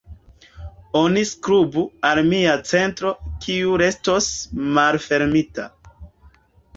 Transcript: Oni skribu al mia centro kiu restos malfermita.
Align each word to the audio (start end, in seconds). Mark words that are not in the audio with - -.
Oni 0.99 1.21
skribu 1.31 1.83
al 2.11 2.21
mia 2.29 2.55
centro 2.69 3.11
kiu 3.43 3.75
restos 3.83 4.31
malfermita. 4.79 5.67